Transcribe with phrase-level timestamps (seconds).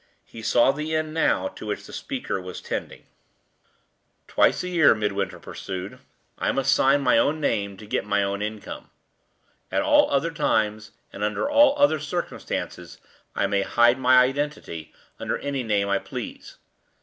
[0.25, 3.05] He saw the end now to which the speaker was tending
[4.27, 5.99] "Twice a year," Midwinter pursued,
[6.39, 8.89] "I must sign my own name to get my own income.
[9.71, 12.97] At all other times, and under all other circumstances,
[13.35, 16.57] I may hide my identity under any name I please.